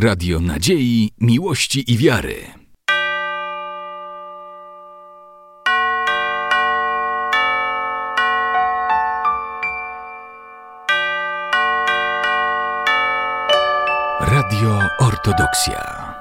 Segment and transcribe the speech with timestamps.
[0.00, 2.34] Radio Nadziei, Miłości i Wiary.
[14.20, 16.14] Radio Ortodoksja.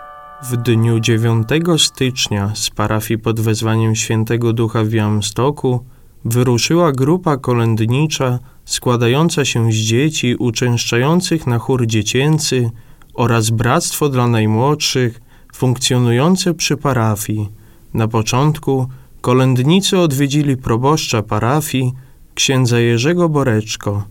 [0.44, 1.48] W dniu 9
[1.78, 5.86] stycznia z parafii pod wezwaniem Świętego Ducha w Białymstoku
[6.25, 12.71] wyruszyła grupa kolędnicza składająca się z dzieci uczęszczających na chór dziecięcy
[13.18, 15.21] oraz Bractwo dla Najmłodszych
[15.55, 17.50] funkcjonujące przy parafii.
[17.93, 18.87] Na początku
[19.21, 21.93] kolędnicy odwiedzili proboszcza parafii,
[22.36, 24.04] księdza Jerzego Boreczko.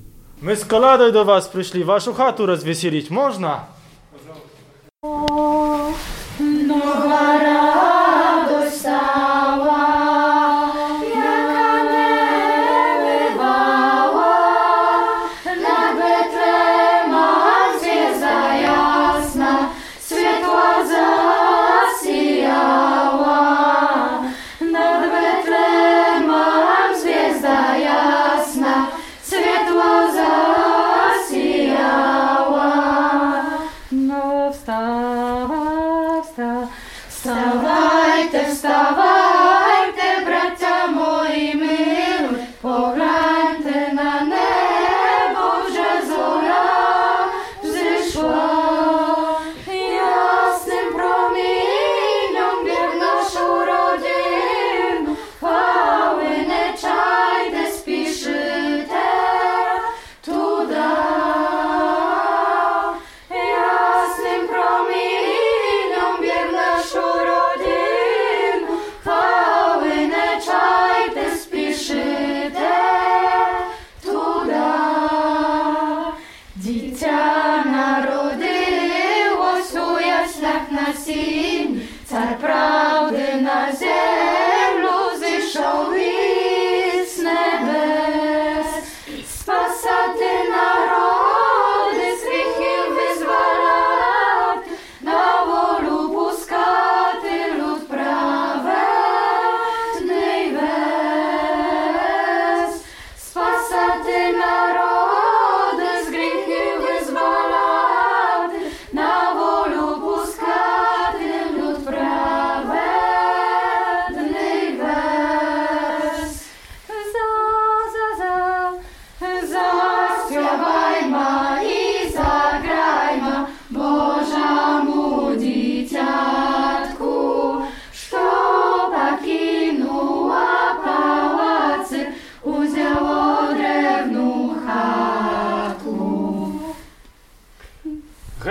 [0.42, 3.60] My z koladą do was przyszli, waszą chatu rozweselić można?
[6.68, 7.95] Nowa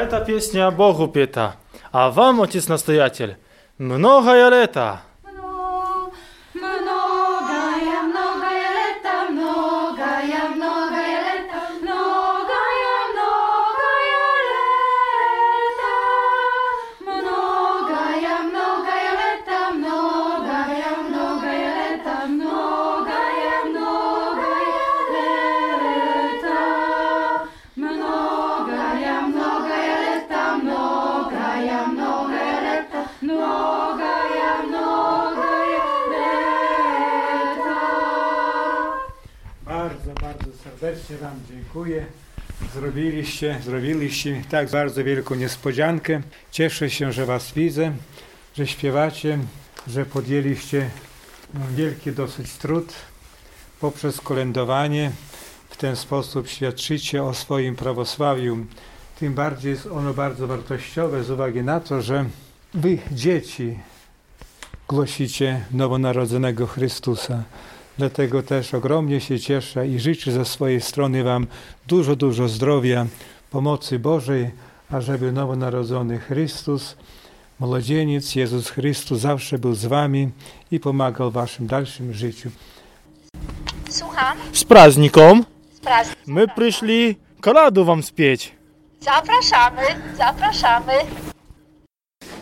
[0.06, 1.56] Гэта песня Богу пета,
[1.92, 3.38] а вам, отец настоятель,
[3.80, 5.02] многое лето.
[40.86, 42.06] Serdecznie Wam dziękuję.
[42.74, 46.22] Zrobiliście, zrobiliście tak bardzo wielką niespodziankę.
[46.52, 47.92] Cieszę się, że Was widzę,
[48.58, 49.40] że śpiewacie,
[49.88, 50.90] że podjęliście
[51.54, 52.94] no, wielki dosyć trud
[53.80, 55.12] poprzez kolędowanie.
[55.70, 58.58] W ten sposób świadczycie o swoim prawosławiu.
[59.20, 62.26] Tym bardziej jest ono bardzo wartościowe z uwagi na to, że
[62.74, 63.80] Wy, dzieci,
[64.88, 67.44] głosicie nowonarodzonego Chrystusa.
[67.98, 71.48] Dlatego też ogromnie się cieszę i życzę ze swojej strony Wam
[71.88, 73.06] dużo, dużo zdrowia,
[73.52, 74.52] pomocy Bożej,
[74.92, 76.96] ażeby nowonarodzony Chrystus,
[77.60, 80.30] młodzieniec Jezus Chrystus zawsze był z Wami
[80.72, 82.50] i pomagał w Waszym dalszym życiu.
[83.90, 86.10] Słucham, Z praznikom sprawdź.
[86.28, 88.52] my przyszli koladu wam spieć.
[89.00, 89.82] Zapraszamy,
[90.18, 90.94] zapraszamy.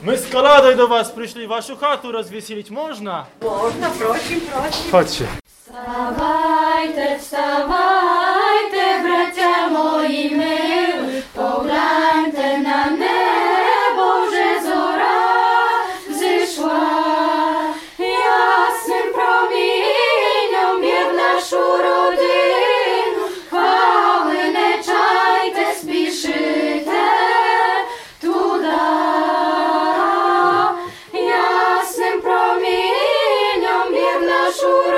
[0.04, 3.26] My z koladą do was przyszli, waszą chatu rozweselić można?
[3.42, 4.92] Można, prosimy, prosimy.
[4.92, 5.26] Chodźcie.
[5.74, 21.14] Вставайте, вставайте, браття мої мили, погляньте на небо вже зора зійшла, ясним промінням б'є в
[21.16, 27.04] нашу родину, хвали не чайте, спішите
[28.22, 28.68] туди,
[31.14, 34.93] ясним промінням є в нашу родину.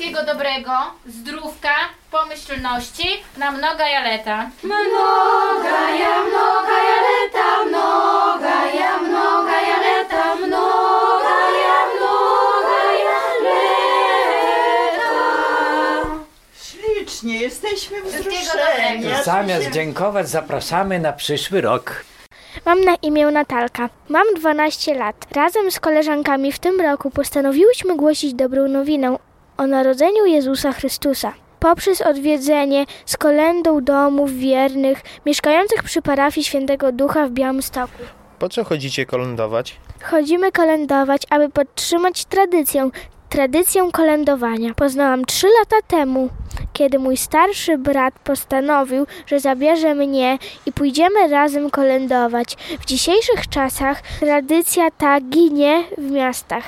[0.00, 0.72] Wszystkiego dobrego,
[1.06, 1.74] zdrówka,
[2.10, 4.50] pomyślności, na mnoga jaleta.
[4.62, 15.20] Mnoga ja, mnoga ja leta, mnoga ja, mnoga ja leta, mnoga ja, mnoga ja leta.
[16.62, 19.02] Ślicznie, jesteśmy wzruszeni.
[19.02, 19.24] dobrego.
[19.24, 22.04] Zamiast dziękować, zapraszamy na przyszły rok.
[22.66, 23.88] Mam na imię Natalka.
[24.08, 25.16] Mam 12 lat.
[25.32, 29.16] Razem z koleżankami w tym roku postanowiłyśmy głosić dobrą nowinę
[29.60, 31.32] o narodzeniu Jezusa Chrystusa.
[31.58, 38.02] Poprzez odwiedzenie z kolendą domów wiernych mieszkających przy parafii Świętego Ducha w Białymstoku.
[38.38, 39.76] Po co chodzicie kolędować?
[40.02, 42.90] Chodzimy kolędować, aby podtrzymać tradycję,
[43.28, 44.74] tradycję kolędowania.
[44.74, 46.28] Poznałam trzy lata temu,
[46.72, 52.56] kiedy mój starszy brat postanowił, że zabierze mnie i pójdziemy razem kolędować.
[52.80, 56.64] W dzisiejszych czasach tradycja ta ginie w miastach.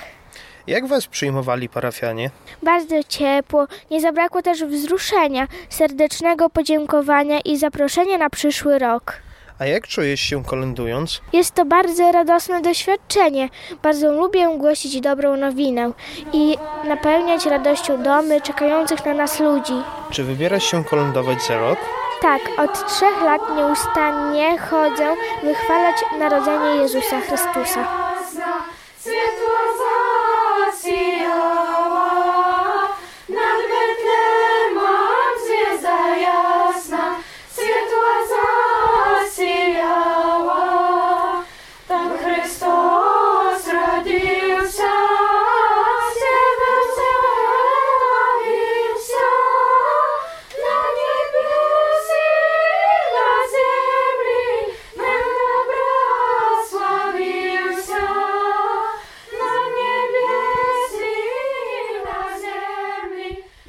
[0.67, 2.31] Jak was przyjmowali parafianie?
[2.63, 9.13] Bardzo ciepło, nie zabrakło też wzruszenia, serdecznego podziękowania i zaproszenia na przyszły rok.
[9.59, 11.21] A jak czujesz się kolędując?
[11.33, 13.49] Jest to bardzo radosne doświadczenie.
[13.83, 15.93] Bardzo lubię głosić dobrą nowinę
[16.33, 19.73] i napełniać radością domy czekających na nas ludzi.
[20.11, 21.79] Czy wybierasz się kolędować za rok?
[22.23, 28.02] Tak, od trzech lat nieustannie chodzę wychwalać narodzenie Jezusa Chrystusa.